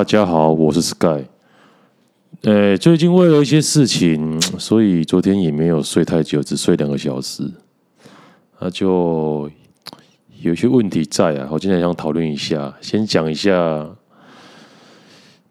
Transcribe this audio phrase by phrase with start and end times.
[0.00, 1.26] 大家好，我是 Sky。
[2.44, 7.42] 呃，最近为了一些事情， 所以昨天也没有睡太久，只睡两个小时。
[8.58, 9.50] 那就
[10.40, 12.74] 有些问题在啊，我今天想讨论一下。
[12.80, 13.90] 先讲一下，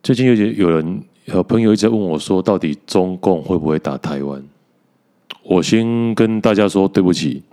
[0.02, 4.43] 最近有有人有朋友一直在问我说，到底中共会不会打台湾？
[5.43, 7.43] 我先跟大家说，对不起，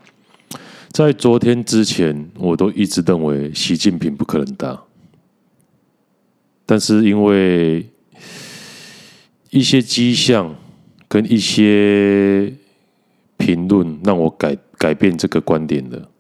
[0.92, 4.82] 在昨天之前，我都一直认为习近平不可能打。
[6.66, 7.88] 但是因为
[9.50, 10.54] 一些迹象
[11.06, 12.52] 跟一些
[13.36, 16.10] 评论，让我改改变这个观点的。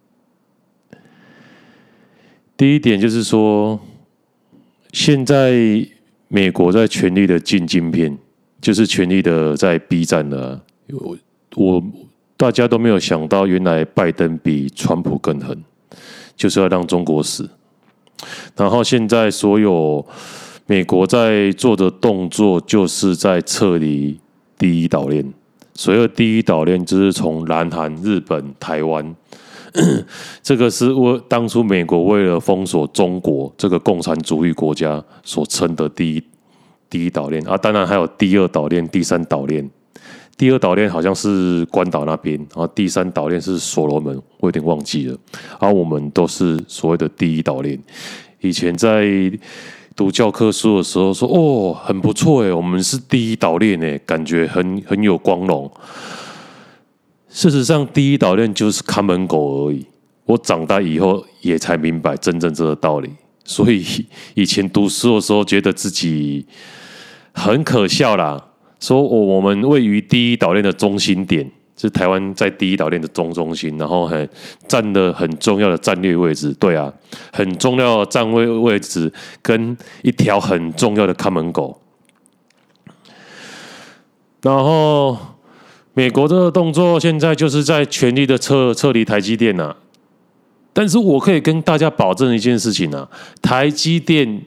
[2.56, 3.78] 第一点就是说，
[4.92, 5.86] 现在
[6.28, 8.16] 美国在全力的进晶片，
[8.60, 10.64] 就是全力的在逼战了。
[10.88, 11.18] 我
[11.56, 11.84] 我
[12.36, 15.62] 大家都没有想到，原来拜登比川普更狠，
[16.36, 17.50] 就是要让中国死。
[18.56, 20.04] 然后现在所有
[20.66, 24.18] 美国在做的动作，就是在撤离
[24.58, 25.32] 第一岛链。
[25.74, 29.14] 所谓第一岛链，就是从南韩、日本、台湾，
[30.42, 36.22] 这个是我当初美国为了封锁中国这个共产主义国家所称的第一
[36.88, 37.56] 第一岛链啊。
[37.56, 39.70] 当然还有第二岛链、第三岛链。
[40.36, 45.16] 第二岛链好像是关岛那边，然后第三岛链是所罗门，我有点忘记了。
[45.58, 47.82] 而我们都是所谓的第一岛链。
[48.40, 49.06] 以前在
[49.96, 55.70] 读教科书的时候说：“哦，很不错诶，我们是第一岛链诶，感觉很很有光荣。”
[57.30, 59.86] 事实上，第一岛链就是看门狗而已。
[60.26, 63.10] 我长大以后也才明白真正这个道理。
[63.44, 63.84] 所以
[64.34, 66.46] 以前读书的时候，觉得自己
[67.32, 68.42] 很可笑啦。
[68.80, 71.50] 说我我们位于第一岛链的中心点。
[71.78, 74.26] 是台湾在第一岛链的中中心，然后很
[74.66, 76.50] 占了很重要的战略位置。
[76.58, 76.90] 对啊，
[77.34, 81.78] 很重要的站位位置跟一条很重要的看门狗。
[84.40, 85.18] 然后
[85.92, 89.76] 美国这个动作现在就是在全力的撤撤离台积电呐、啊。
[90.72, 93.06] 但是我可以跟大家保证一件事情啊，
[93.42, 94.40] 台积电。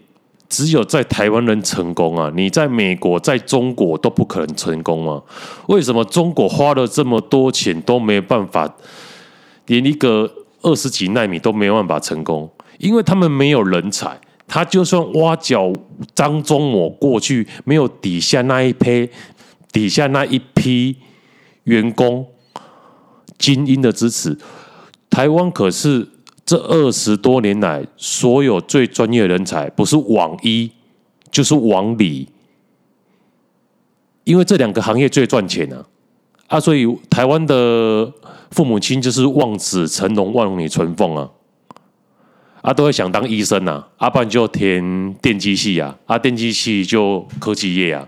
[0.50, 2.32] 只有在台湾能成功啊！
[2.36, 5.22] 你在美国、在中国都不可能成功啊。
[5.68, 8.76] 为什么中国花了这么多钱都没有办法，
[9.68, 10.28] 连一个
[10.64, 12.52] 二十几纳米都没有办法成功？
[12.80, 14.20] 因为他们没有人才。
[14.48, 15.72] 他就算挖角
[16.16, 19.08] 张忠谋过去，没有底下那一批、
[19.72, 20.98] 底下那一批
[21.66, 22.26] 员工
[23.38, 24.36] 精英的支持，
[25.12, 26.10] 台湾可是。
[26.50, 30.72] 这二十多年来，所有最专业的人才，不是往医
[31.30, 32.28] 就是往理，
[34.24, 35.86] 因为这两个行业最赚钱啊！
[36.48, 38.12] 啊，所以台湾的
[38.50, 41.30] 父母亲就是望子成龙、望女成凤啊！
[42.64, 48.08] 啊，都会想当医生啊，啊，不然就填电机系啊，啊，电机系就科技业啊，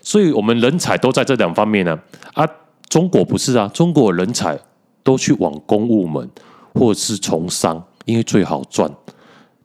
[0.00, 1.98] 所以我们人才都在这两方面呢。
[2.34, 2.48] 啊，
[2.88, 4.56] 中国不是啊，中国人才
[5.02, 6.30] 都去往公务门。
[6.78, 8.90] 或者是从商，因为最好赚。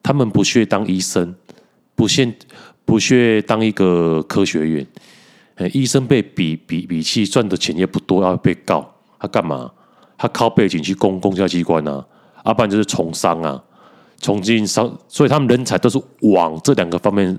[0.01, 1.35] 他们不屑当医生，
[1.93, 2.33] 不屑
[2.85, 4.87] 不屑当一个科学员。
[5.73, 9.69] 医生被比比比气赚的钱也不多，要被告他干嘛？
[10.17, 12.03] 他靠背景去公公家机关啊，
[12.45, 13.61] 要不然就是从商啊，
[14.17, 14.91] 从经商。
[15.07, 17.37] 所以他们人才都是往这两个方面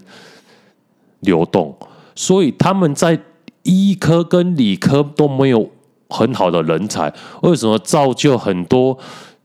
[1.21, 1.77] 流动。
[2.15, 3.21] 所以他们在
[3.65, 5.69] 医科跟理科都没有
[6.09, 7.13] 很好的人才，
[7.43, 8.97] 为什么造就很多？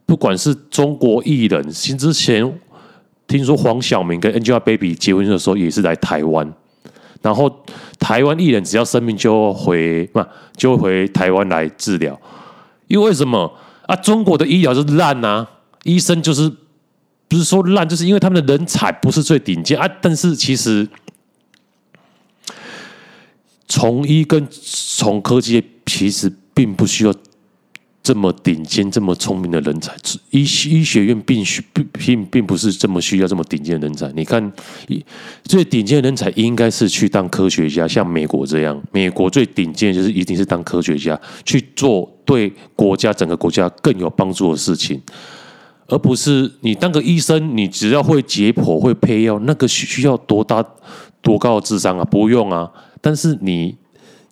[0.07, 2.59] 不管是中国艺人，新之前
[3.27, 6.49] 听说黄晓明跟 Angelababy 结婚的时候也是来台湾，
[7.21, 7.63] 然后
[7.99, 10.25] 台湾艺人只要生病就回嘛，
[10.55, 12.17] 就回台湾来治疗。
[12.87, 13.53] 因为什么
[13.85, 13.93] 啊？
[13.97, 15.45] 中国的医疗是烂啊，
[15.83, 16.49] 医生就是
[17.27, 19.85] 不是说烂，就是因为他们的人才不是最顶尖啊。
[20.01, 20.87] 但是其实
[23.67, 27.13] 从医跟从科技其实并不需要。
[28.07, 29.93] 这么顶尖、这么聪明的人才，
[30.29, 34.09] 医医学院并需并并并不是这么需要这么顶尖的人才。
[34.13, 34.49] 你看，
[35.43, 38.81] 最顶尖的人才应该是去当科学家，像美国这样。
[38.93, 45.01] 美国最顶尖的就是一定是当科学家，去做对国家整个国家更有帮助的事情，
[45.87, 50.63] 而不是你当个医生，你只要会解剖、会配药，那个需需要多大
[51.21, 52.05] 多高的智商啊？
[52.05, 52.71] 不用啊。
[53.01, 53.75] 但是你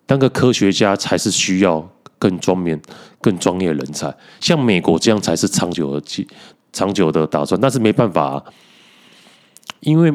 [0.06, 1.86] 当个科学家才是需要。
[2.18, 2.78] 更专业、
[3.20, 6.26] 更专业人才，像美国这样才是长久的、
[6.72, 7.60] 长久的打算。
[7.60, 8.42] 但是没办法，
[9.80, 10.12] 因为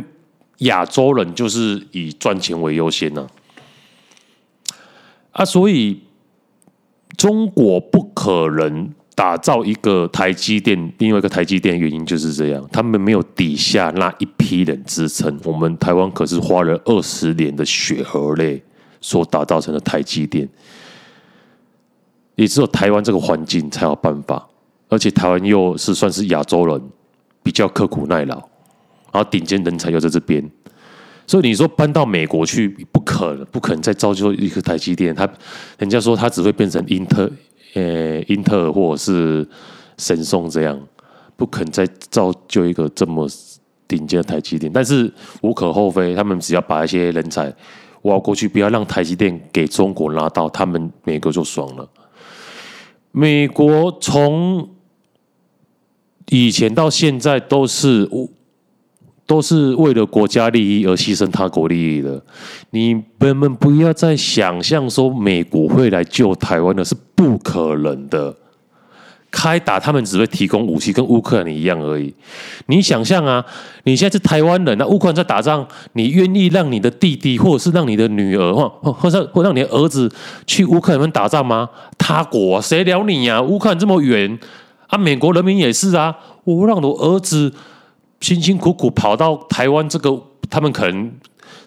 [0.59, 3.27] 亚洲人就是以赚钱为优先呢。
[5.31, 6.01] 啊，所以
[7.17, 15.39] 中国不可能打造一个台积电，另外一个台积电原因就是这样，他们没有底下那一批人支撑。
[15.43, 18.61] 我们台湾可是花了二十年的血和泪
[18.99, 20.47] 所打造成的台积电，
[22.35, 24.47] 也只有台湾这个环境才有办法。
[24.89, 26.81] 而且台湾又是算是亚洲人，
[27.41, 28.35] 比较刻苦耐劳，
[29.11, 30.43] 然后顶尖人才又在这边，
[31.25, 35.15] 所以你说搬到美国去不可能，不可能再造就一个台积电。
[35.15, 35.29] 他
[35.77, 37.31] 人家说他只会变成英特。
[37.73, 39.47] 呃，英特尔或者是
[39.97, 40.77] 神送这样，
[41.37, 43.25] 不肯再造就一个这么
[43.87, 44.69] 顶尖的台积电。
[44.73, 45.09] 但是
[45.41, 47.49] 无可厚非，他们只要把一些人才
[48.01, 51.89] 挖过去，不要让台积电给中国拿到，他们美国就爽了。
[53.11, 54.69] 美国从
[56.29, 58.09] 以前到现在都是
[59.25, 62.23] 都是为了国家利益而牺牲他国利益的，
[62.71, 68.35] 你们们不要再想象说美国会来救台湾的，是不可能的。
[69.31, 72.13] 开打他们只会提供武器，跟乌克兰一样而已。
[72.67, 73.43] 你想象啊，
[73.85, 80.11] 你现在是台湾人，那乌克兰在打仗，你愿意让你的弟弟，或者是让你的女儿，或或者或让你的儿子
[80.45, 81.69] 去乌克兰打仗吗？
[81.97, 83.41] 他国谁鸟你呀？
[83.41, 84.37] 乌克兰这么远
[84.87, 87.53] 啊，美国人民也是啊，我让我儿子。
[88.21, 90.15] 辛辛苦苦跑到台湾，这个
[90.47, 91.11] 他们可能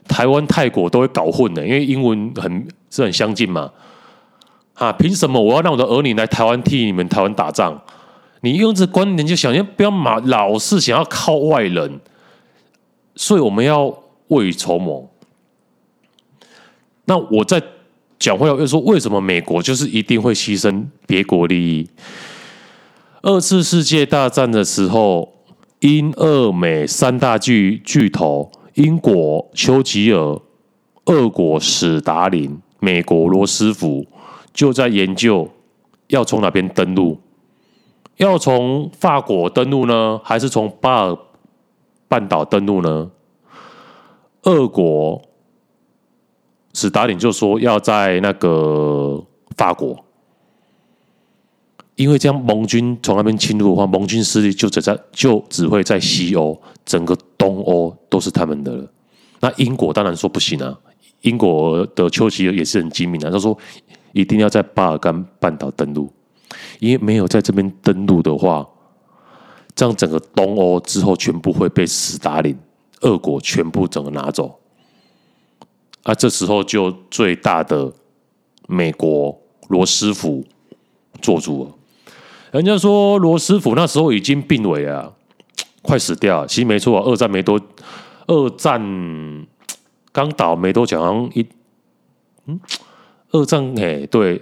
[0.07, 3.69] 台湾、泰国都会搞混的，因为英文很是很相近嘛。
[4.75, 7.81] 啊，凭什么我要让我的儿女来台湾替你们台湾打仗？
[8.41, 12.01] 你用这观念就想，要不要马老是想要靠外人，
[13.17, 13.87] 所以我们要
[14.29, 15.09] 未雨绸缪。
[17.07, 17.63] 那我在
[18.19, 21.89] 讲话又说，为什么美国就是一定会牺牲别国利益？
[23.23, 25.33] 二次世界大战的时候。
[25.81, 30.41] 英、俄、美三大巨巨头，英国丘吉尔、
[31.05, 34.07] 俄国史达林、美国罗斯福，
[34.55, 35.51] 就在研究
[36.07, 37.21] 要从哪边登陆，
[38.17, 41.19] 要从法国登陆呢，还是从巴尔
[42.09, 43.11] 半岛登陆呢？
[44.45, 45.21] 俄国
[46.73, 49.23] 史达林就说要在那个
[49.57, 50.03] 法国。
[51.97, 58.93] 因为这样，盟军从那边侵入的话，盟军势力就只在就只会在西欧，整个东欧都是他们的了。
[59.39, 60.77] 那英国当然说不行啊，
[61.21, 63.57] 英国的丘吉尔也是很精明的，他说
[64.15, 66.11] 一定要在巴尔干半岛登陆，
[66.79, 68.67] 因为没有在这边登陆的话，
[69.75, 72.57] 这样整个东欧之后全部会被斯大林、
[73.01, 74.61] 俄国全部整个拿走。
[76.05, 77.93] 啊，这时候就最大的
[78.69, 79.37] 美国
[79.69, 80.45] 罗斯福
[81.21, 81.71] 做主了。
[82.53, 85.13] 人家说罗斯福那时候已经病危了，
[85.83, 86.47] 快死掉了。
[86.47, 87.61] 其实没错啊，二战没多，
[88.29, 88.81] 二战
[90.13, 91.45] 刚倒没多久，好像一
[92.47, 92.61] 嗯，
[93.35, 94.41] 二战哎对，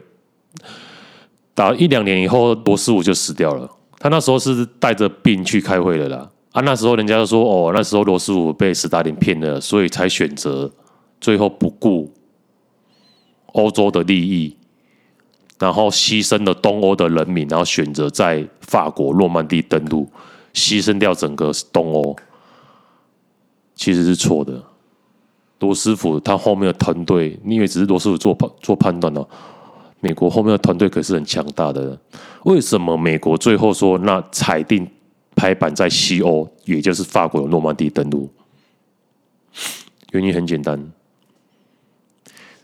[1.54, 3.68] 打一两年以后，罗斯福就死掉了。
[3.98, 6.30] 他那时候是带着病去开会的啦。
[6.52, 10.70] 啊，那时候人家就说哦，那时候罗斯福被斯大林骗了，所以才选择
[11.18, 12.12] 最后不顾
[13.52, 14.58] 欧洲的利益。
[15.58, 20.10] 然后牺牲了东欧的人民，然后选择在法国诺曼底登陆，
[20.52, 22.16] 牺牲掉整个东欧，
[23.74, 24.60] 其实是错的。
[25.62, 29.26] 罗斯福他后面的团队，你以为只是罗斯福做判做判断呢？
[30.00, 31.98] 美国后面的团队可是很强大的。
[32.44, 34.86] 为什么美国最后说那裁定
[35.34, 38.28] 拍板在西欧，也就是法国的诺曼底登陆？
[40.10, 40.92] 原因很简单，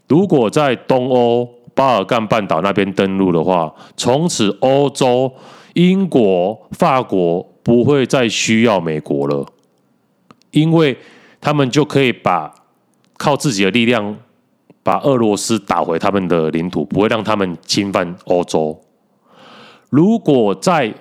[0.07, 1.49] 如果在东欧。
[1.79, 5.33] 巴尔干半岛那边登陆的话，从此欧洲、
[5.75, 9.47] 英国、法国不会再需要美国了，
[10.51, 10.99] 因为
[11.41, 12.53] 他们就可以把
[13.19, 14.17] 靠自己的力量
[14.83, 18.81] 把俄罗斯打回他们的领土，不会让他们侵犯欧洲。
[19.91, 20.95] 如果在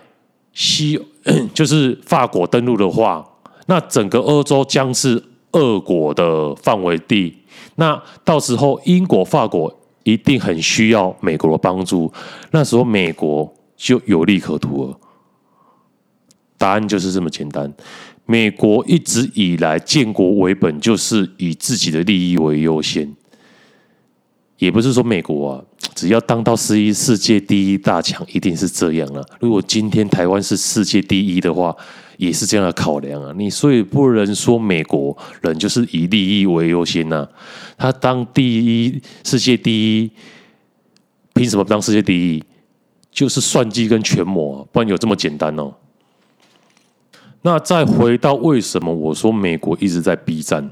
[0.51, 0.99] 西
[1.53, 3.25] 就是法国登陆的话，
[3.67, 7.37] 那整个欧洲将是俄国的范围地，
[7.75, 9.73] 那到时候英国、法国。
[10.03, 12.09] 一定很需要美国的帮助，
[12.51, 14.97] 那时候美国就有利可图了。
[16.57, 17.69] 答案就是这么简单。
[18.27, 23.11] 美国一直以来建国为本，就是以自己的利益为优先。
[24.57, 25.63] 也不是说美国啊，
[25.95, 29.23] 只要当到十一世界第一大强，一定是这样了。
[29.39, 31.75] 如果今天台湾是世界第一的话，
[32.17, 37.29] 也是这样的考量啊，你所以不能说美国人就是以利益为优先呐、啊。
[37.77, 40.11] 他当第一，世界第一，
[41.33, 42.43] 凭什么当世界第一？
[43.11, 45.73] 就是算计跟权谋，不然有这么简单哦。
[47.47, 50.69] 那再回到为什么我说美国一直在逼战，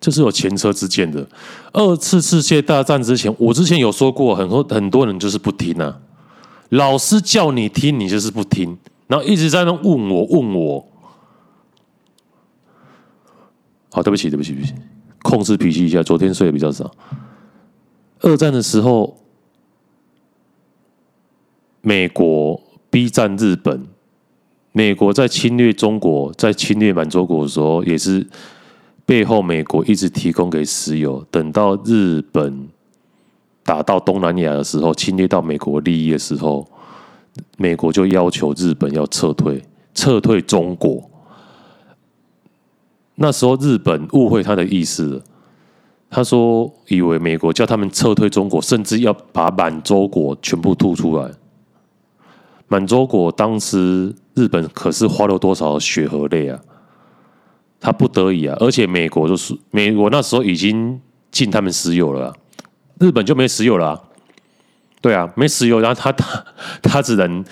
[0.00, 1.28] 这是有前车之鉴的。
[1.70, 6.00] 二次世界大战之前，我之前有说过，很多很多人就是不听啊。
[6.70, 10.88] 老师叫你听，你就是不听，然后一直在那问我问我。
[13.90, 14.72] 好，对不起，对不起，对不起，
[15.20, 16.02] 控制脾气一下。
[16.02, 16.90] 昨天睡得比较少。
[18.20, 19.18] 二战的时候，
[21.82, 23.86] 美国逼战日本，
[24.80, 28.26] 美国在侵略中国，在侵略满洲国的时候，也是
[29.04, 31.22] 背后美国一直提供给石油。
[31.30, 32.66] 等到日本
[33.62, 36.66] 打到东南亚的时候，侵略到美国利益的时候，
[37.58, 39.62] 美国就要求日本要撤退，
[39.94, 41.10] 撤退中国。
[43.16, 45.22] 那时候日本误会他的意思了。
[46.08, 51.30] 他说：“以为美国叫他们撤退中国，甚至要把满洲国全部吐出来。
[52.66, 56.60] 满洲国当时日本可是花了多少血和泪啊？
[57.80, 58.56] 他不得已啊！
[58.60, 62.34] 而且美国就是美国那时候已经禁他们石油了，
[62.98, 64.08] 日本就没石油了。
[65.00, 66.44] 对啊，没石油，然后他他
[66.82, 67.44] 他只能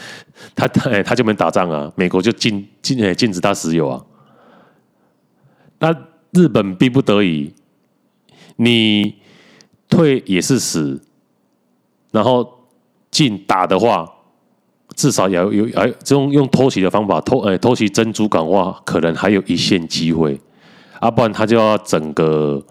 [0.54, 1.90] 他他哎他就没打仗啊。
[1.96, 4.04] 美国就禁禁哎禁止他石油啊。
[5.78, 5.94] 那
[6.32, 7.54] 日本逼不得已。”
[8.60, 9.14] 你
[9.88, 11.00] 退也是死，
[12.10, 12.66] 然后
[13.08, 14.04] 进打的话，
[14.96, 20.40] 至少要有哎，这种用偷袭的方法偷哎偷袭珍珠港的话，可能还有一线机会，
[20.98, 22.62] 啊，不然他就要整个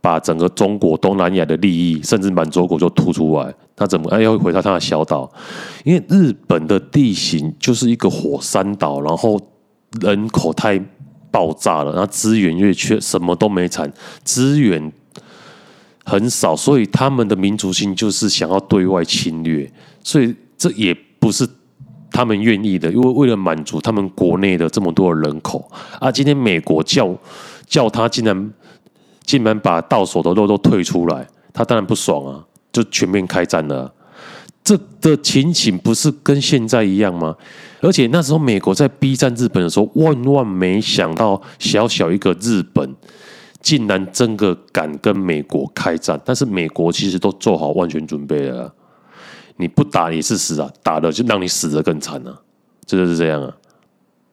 [0.00, 5.30] 把整个中国东南亚的利益，甚至满洲国就突出来，他怎么哎要回到他的小岛？
[5.84, 9.40] 因为日本的地形就是一个火山岛，然后
[10.00, 10.80] 人口太
[11.30, 14.92] 爆炸了，然后资源越缺，什么都没产，资源。
[16.06, 19.72] 很少，所以他们的民族性就是想要对外侵略，
[20.02, 21.48] 所以这也不是
[22.10, 25.66] 他们愿意的，因为为了满足他们国内的这么多人口
[25.98, 27.16] 啊，今天美国叫
[27.66, 28.52] 叫他竟然
[29.22, 33.90] 竟然把到手的肉都退出来，他当然不爽啊，就全面开战了。
[34.62, 37.34] 这的情形不是跟现在一样吗？
[37.80, 42.94] 而且那时候美国在逼战日本的时候，万万没想到小小一个日本。
[43.62, 48.70] 竟然真的敢跟美国开战，但是美国其实都做好万全准备了。
[49.56, 52.40] 你不打也是死啊，打了就让你死得更惨啊！
[52.84, 53.56] 真的是这样啊，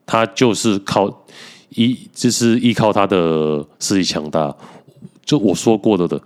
[0.04, 1.24] 他就是靠
[1.70, 4.54] 依，就是依靠他的势力强大。
[5.24, 6.20] 就我说过的的，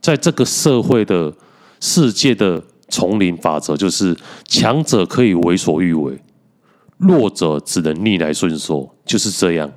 [0.00, 1.32] 在这个社会的
[1.80, 6.18] 世界的丛林法则，就是强者可以为所欲为，
[6.98, 9.70] 弱者只能逆来顺受，就是这样。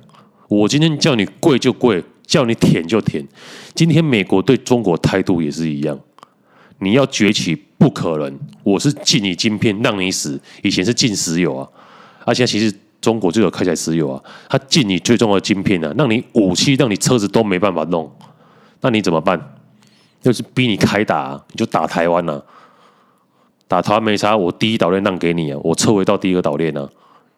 [0.48, 2.04] 我今天叫你跪就跪。
[2.26, 3.22] 叫你舔就舔，
[3.74, 6.00] 今天美国对中国态度也是一样。
[6.78, 10.40] 你要崛起不可能，我是禁你晶片，让你死。
[10.62, 11.68] 以前是禁石油啊，
[12.24, 18.10] 而且其实中国就有开采石油啊，他禁你最重要的晶片啊，让你武器、让你车子都没办法弄，
[18.80, 19.40] 那你怎么办？
[20.22, 22.42] 就是逼你开打，你就打台湾啊，
[23.68, 26.88] 打台湾没差，我第一岛链让给你啊，我撤回到第一个岛链啊，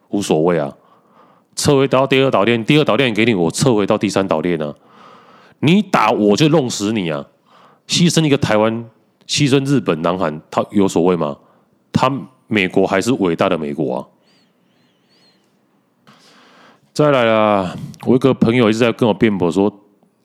[0.09, 0.73] 无所谓啊。
[1.55, 4.75] 撤回到第二岛链，第二岛链给你，我撤回到第三岛链啊！
[5.61, 7.25] 你打我就弄死你啊！
[7.87, 8.85] 牺牲一个台湾，
[9.27, 11.35] 牺牲日本、南韩，他有所谓吗？
[11.91, 12.11] 他
[12.47, 14.07] 美国还是伟大的美国啊！
[16.93, 19.71] 再来啦，我一个朋友一直在跟我辩驳说，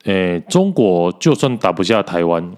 [0.05, 2.51] 诶、中国就算打不下台湾，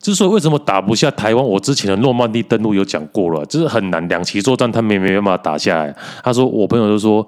[0.00, 5.94] 之所以为什么打不下台湾，我之前的诺曼底登陆有讲过了，就是很难，两栖作战他们没办法打下来。
[6.24, 7.26] 他说，我朋友就说。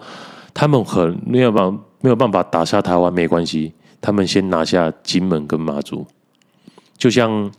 [0.55, 3.73] 他们很没有办法，没有办法打下台湾，没关系，
[4.03, 6.07] 他们先拿下金门跟马祖，
[6.99, 7.51] 就像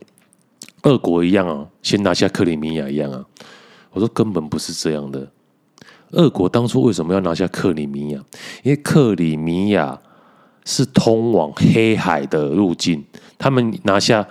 [0.84, 3.22] 俄国一样啊，先拿下克里米亚一样啊。
[3.90, 5.28] 我说根本不是这样的，
[6.12, 8.24] 俄国当初为什么要拿下克里米亚？
[8.62, 9.98] 因为克里米亚
[10.64, 13.04] 是通往黑海的路径，
[13.36, 14.26] 他们拿下。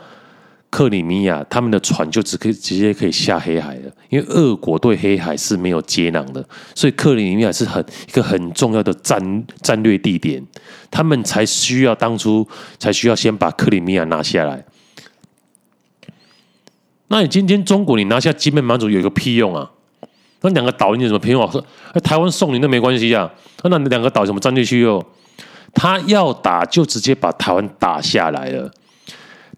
[0.69, 6.43] 克里米亚，他们的船就只可以直接可以下黑海了，因为俄国对黑海是没有接壤的，
[6.73, 10.43] 所以克里米亚是很一个很重要的战战略地点，
[10.89, 12.47] 他们才需要当初
[12.79, 14.65] 才需要先把克里米亚拿下来。
[17.13, 19.69] 那你今天中国你拿下金门、马祖有一个屁用啊？
[20.41, 21.51] 那两个岛你有什么屁用啊？
[21.51, 21.63] 说
[22.01, 23.31] 台湾送你那没关系啊？
[23.61, 25.05] 那那两个岛怎么战略区哟？
[25.75, 28.71] 他要打就直接把台湾打下来了。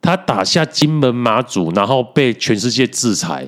[0.01, 3.47] 他打下金门马祖，然后被全世界制裁，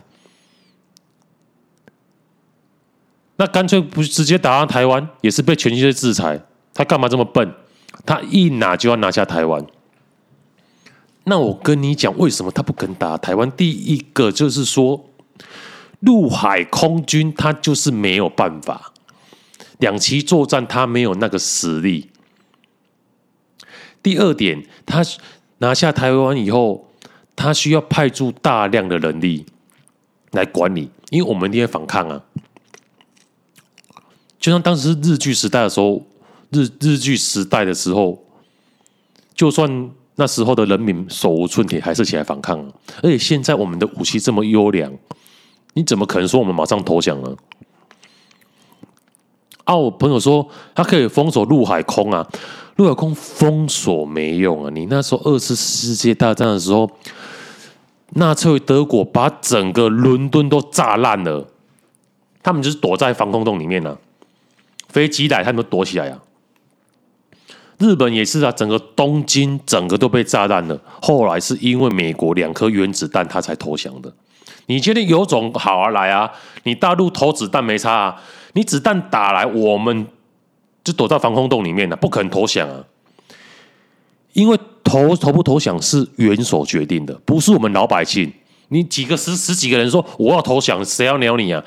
[3.35, 6.39] 那干脆不直接打上台湾，也是被全世界制裁。
[6.73, 7.53] 他干嘛这么笨？
[8.05, 9.61] 他一拿就要拿下台湾。
[11.27, 13.51] 那我跟你讲，为什么他不肯打台湾？
[13.51, 15.10] 第一个就是说，
[16.00, 18.93] 陆海空军他就是没有办法，
[19.79, 22.10] 两栖作战他没有那个实力。
[24.01, 25.03] 第二点，他。
[25.60, 26.88] 拿下台湾以后，
[27.36, 29.43] 他需要派驻大量的人力
[30.34, 32.24] 来管理，因为我们一定反抗啊。
[34.39, 36.05] 就像当时日据时代的时候，
[36.51, 38.24] 日日据时代的时候，
[39.34, 42.59] 就算那时候的人民手无寸铁，还是起来反抗。
[43.01, 44.91] 而且现在我们的武器这么优良，
[45.74, 47.36] 你怎么可能说我们马上投降呢？
[49.63, 52.27] 啊，我朋友说他可以封锁陆海空啊，
[52.77, 54.71] 陆海空封锁没用啊。
[54.74, 56.89] 你那时候二次世界大战的时候，
[58.13, 61.47] 纳粹德国把整个伦敦都炸烂了，
[62.41, 63.97] 他们就是躲在防空洞里面呢、啊。
[64.89, 66.24] 飞机来，他们躲起来啊！
[67.77, 70.79] 日本也是啊，整个东京整个都被炸烂了。
[71.01, 74.12] 后来是因为美国两颗原子弹，他才投降的。
[74.65, 76.31] 你觉得有种好啊，来啊！
[76.63, 78.22] 你大陆投子弹没差啊，
[78.53, 80.07] 你子弹打来，我们
[80.84, 82.84] 就躲在防空洞里面了，不可能投降啊！
[84.34, 88.34] 因为投投不投降是元首决定的，不是我们老百姓。
[88.69, 91.63] 你几个十十几个人说我要投降，谁要鸟你啊？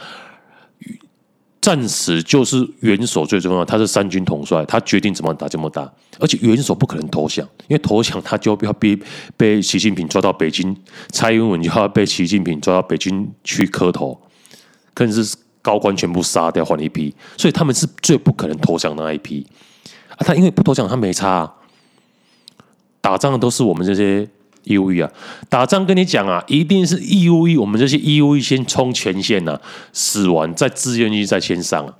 [1.61, 5.83] 暂时就是元首最重要，他是三军统帅，他决定怎么打怎么打，
[6.19, 8.99] 而且元首不可能投降，因为投降他就要被
[9.37, 10.75] 被习近平抓到北京，
[11.11, 14.19] 蔡英文就要被习近平抓到北京去磕头，
[14.95, 19.47] 更是高官全部杀掉换一批，所以他们是最不可能投降的那一批
[20.17, 20.21] 啊！
[20.21, 21.53] 他因为不投降，他没差，
[23.03, 24.27] 打仗的都是我们这些。
[24.65, 25.11] 义务役啊，
[25.49, 27.57] 打仗跟你讲啊，一定是义务役。
[27.57, 29.61] 我们这些义务役先冲前线呐、啊，
[29.93, 31.95] 死完再志愿役再先上、啊。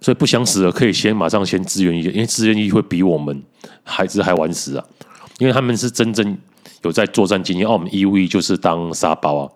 [0.00, 3.42] 所以不想死的，可以先马上先志愿役，因为志愿役会比我们
[3.82, 4.84] 孩子还晚死啊。
[5.38, 6.38] 因为他们是真正
[6.82, 9.50] 有在作战经验，而我们义务役就是当沙包啊。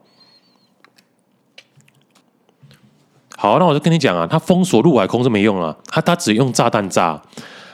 [3.36, 7.22] 好，那我就跟你讲啊，他封锁陆海空是没用啊，他他只用炸弹炸。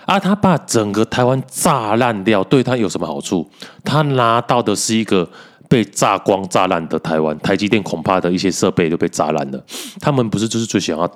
[0.07, 0.19] 啊！
[0.19, 3.49] 他把整个台湾炸烂掉，对他有什么好处？
[3.85, 5.29] 他拿到的是一个
[5.69, 7.37] 被炸光、炸烂的台湾。
[7.41, 9.63] 台积电恐怕的一些设备都被炸烂了。
[10.01, 11.11] 他们不是就是最想要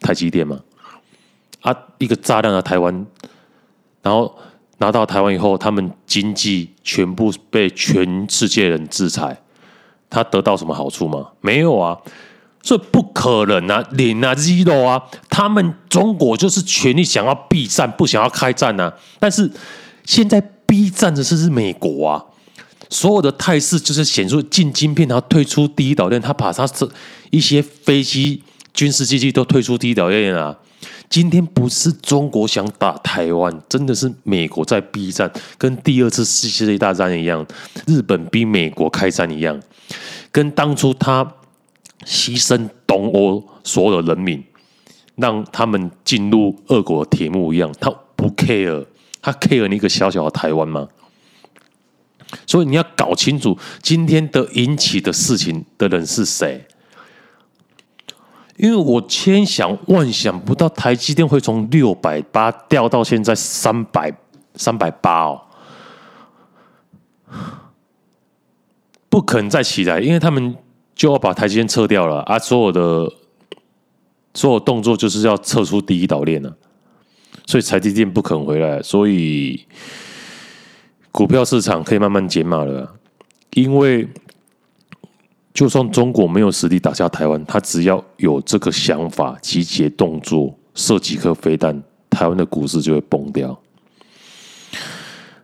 [0.00, 0.58] 台积电吗？
[1.62, 1.74] 啊！
[1.98, 3.06] 一个炸烂的台湾，
[4.02, 4.36] 然后
[4.78, 9.40] 拿到台湾以后，他们经济全部被全世界人制裁，
[10.10, 11.28] 他得到什么好处吗？
[11.40, 11.96] 没有啊！
[12.60, 15.02] 这不可能啊，零啊，zero 啊！
[15.30, 18.92] 他们中国就是全力想要避战，不想要开战啊。
[19.18, 19.50] 但是
[20.04, 22.22] 现在逼战的是是美国啊，
[22.90, 26.86] 所有的态势就是显出进晶片，然后退出第一岛链，他把他这
[27.30, 28.42] 一些飞机、
[28.74, 30.54] 军事机器都退出第一岛链啊。
[31.08, 37.46] 今天不是中国想打台湾，真的是美国在逼战，跟第二次世界大战一样，
[37.86, 39.58] 日本逼美国开战一样，
[40.30, 41.26] 跟当初他。
[42.04, 44.42] 牺牲东欧所有的人民，
[45.16, 48.86] 让他们进入俄国的铁幕一样，他不 care，
[49.20, 50.88] 他 care 你一个小小的台湾吗？
[52.46, 56.66] 所以你要搞清楚今天的引起的事情的人是谁，
[58.56, 64.12] 因为我千想万想不到台积电会从六百八掉到现在三百
[64.54, 65.42] 三百八哦，
[69.08, 70.56] 不可能再起来，因为他们。
[70.98, 72.36] 就要把台积电撤掉了啊！
[72.40, 73.12] 所有的
[74.34, 76.52] 所有动作就是要撤出第一岛链了，
[77.46, 79.64] 所以台积电不肯回来，所以
[81.12, 82.96] 股票市场可以慢慢减码了。
[83.54, 84.08] 因为
[85.54, 91.80] 就算中国没有实力打下台湾，他只要有这个想法、集结动作、射几颗飞弹，
[92.10, 93.56] 台湾的股市就会崩掉。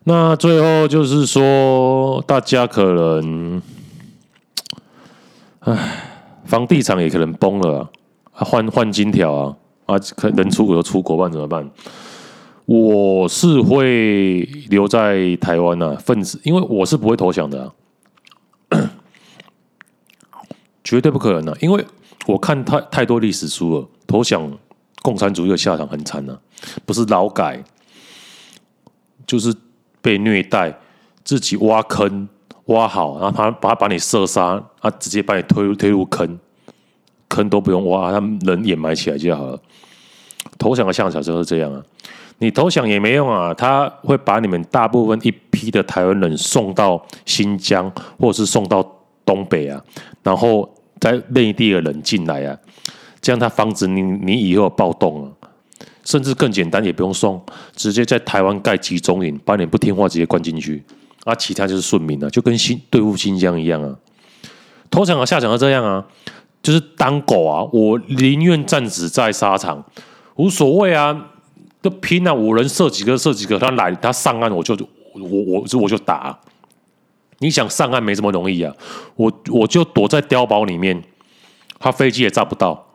[0.02, 3.62] 那最后就是说，大家可能。
[5.64, 7.90] 唉，房地产也可能崩了
[8.32, 8.44] 啊！
[8.44, 9.56] 换换金条啊！
[9.86, 11.68] 啊，可能出国就出国办怎么办？
[12.66, 17.72] 我是会留在台湾呐，份子，因为我是不会投降的
[18.70, 18.70] 啊，
[20.84, 21.56] 绝对不可能啊！
[21.60, 21.84] 因为
[22.26, 24.50] 我看太太多历史书了，投降
[25.02, 26.38] 共产主义的下场很惨呐，
[26.84, 27.62] 不是劳改，
[29.26, 29.54] 就是
[30.02, 30.78] 被虐待，
[31.24, 32.28] 自己挖坑。
[32.66, 36.38] 挖好，然后他把他把你射杀，他直接把你推入推入坑，
[37.28, 39.60] 坑都不用挖，他人掩埋起来就好了。
[40.58, 41.82] 投降的下场就是这样啊，
[42.38, 48.86] 你投降也没用啊，他会把你们大部分一批的台湾人送到新疆，或者是送到
[49.24, 49.82] 东北啊，
[50.22, 50.68] 然后
[51.00, 52.56] 在内地的人进来啊，
[53.20, 55.28] 这样他防止你你以后暴动啊，
[56.04, 57.42] 甚至更简单也不用送，
[57.74, 60.82] 直接在台湾盖集中营，把你不听话直接关进去。
[61.24, 63.96] 啊，其他就是顺民了，就跟新对付新疆一样啊。
[64.90, 66.04] 投降和下场是这样啊，
[66.62, 69.84] 就是当狗啊，我宁愿战死在沙场，
[70.36, 71.30] 无所谓啊，
[71.82, 74.76] 都拼啊，五人射几个射几个，他来他上岸我就
[75.14, 76.38] 我我我就打。
[77.40, 78.72] 你想上岸没这么容易啊！
[79.16, 81.02] 我我就躲在碉堡里面，
[81.80, 82.86] 他飞机也炸不到。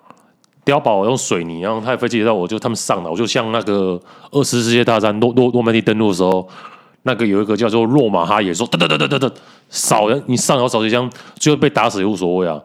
[0.65, 6.48] 碉堡用水泥，然后他的飞机也到，我就他们上了，我就像那个二次世界大战诺诺诺曼底登陆的时候，
[7.03, 9.31] 那个有一个叫做洛马哈也说，哒哒哒哒哒哒，
[9.69, 12.62] 扫人，你上有扫几枪，最后被打死也无所谓啊，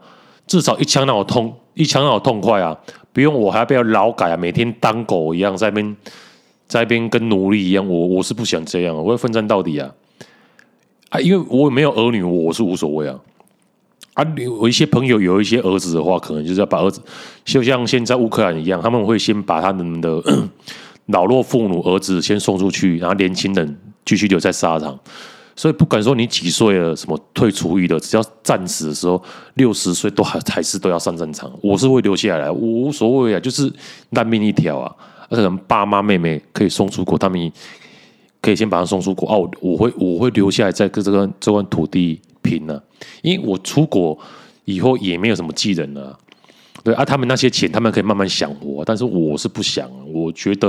[0.46, 2.76] 至少一枪让我痛，一枪让我痛快啊，
[3.12, 5.96] 不用我还要被劳改啊，每天当狗一样在那边，
[6.66, 9.90] 在那边跟奴隶一样，我我是不想这样，我会奋战到底啊，
[11.10, 13.18] 啊，因为我没有儿女，我是无所谓啊。
[14.14, 14.24] 啊，
[14.60, 17.02] 我一些朋友有一些儿子的话，可能就是要把儿子，
[17.44, 20.22] 就像现在乌克兰一样，他们会先把他们的
[21.06, 24.98] 老弱妇孺儿子先送出去，然后年轻人继续留在沙场。
[25.56, 29.22] 所以不管说你几岁了，什么退出役的，只要战死的时候
[29.54, 31.50] 六十岁都还还是都要上战场。
[31.62, 33.72] 我是会留下来，我无所谓啊，就是
[34.10, 34.94] 烂命一条啊。
[35.28, 37.52] 而且爸妈妹妹可以送出国，他们
[38.40, 39.58] 可以先把他送出国哦、啊。
[39.60, 42.20] 我会我会留下来在这个这块土地。
[42.44, 42.84] 拼了，
[43.22, 44.18] 因为我出国
[44.66, 46.18] 以后也没有什么技能了，
[46.82, 50.68] 对啊，他们那些钱他们可以慢慢想活，但是我是不想，我觉得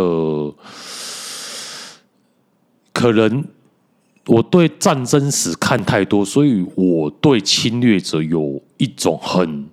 [2.96, 3.44] 可能
[4.26, 9.68] 我对战争史看太多，所以我对侵略者有一种很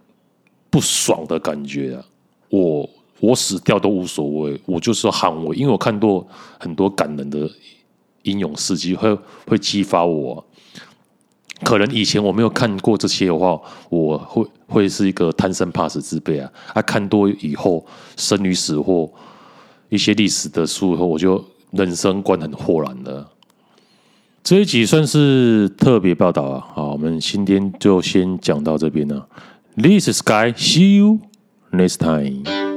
[0.69, 2.05] 不爽的感觉啊，
[2.51, 6.27] 我我死掉都无所谓，我就是捍卫，因为我看多
[6.59, 7.49] 很多感人的
[8.25, 10.45] 英勇事迹，会会激发我。
[11.63, 13.57] 可能以前我没有看过这些的话，
[13.89, 16.53] 我会会是一个贪生怕死之辈啊！
[16.75, 19.09] 啊，看多以后生与死或
[19.89, 23.29] 一些历史的书以后，我就人生观很豁然的。
[24.43, 26.67] 这一集算是特别报道啊！
[26.75, 29.29] 好，我们今天就先讲到这边了。
[29.77, 31.21] This is Sky，see you
[31.71, 32.72] next time。